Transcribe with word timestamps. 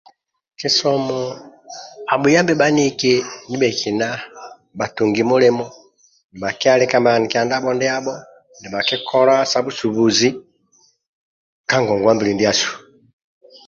Kisomo 0.59 1.19
abhuyambi 2.13 2.53
bhaniki 2.61 3.13
ndibhekina 3.47 4.07
bhatungi 4.77 5.21
milimo 5.29 5.65
nibha 6.31 6.49
kialika 6.61 6.97
bhanikia 7.05 7.41
ndabho 7.45 7.71
ndiabho 7.75 8.15
nibhakikola 8.59 9.35
sa 9.51 9.59
busubuzi 9.65 10.29
ka 11.69 11.75
ngongwa 11.81 12.11
mbili 12.15 12.31
ndiasu 12.35 12.71